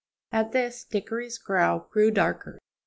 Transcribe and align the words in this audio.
At 0.31 0.51
this 0.51 0.83
Dickory's 0.83 1.37
brow 1.37 1.85
grew 1.91 2.09
darker. 2.09 2.57